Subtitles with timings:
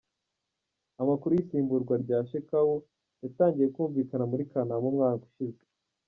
[1.01, 2.71] Amakuru y’isimburwa rya Shekau
[3.23, 5.63] yatangiye kumvikana muri Kanama umwaka ushize.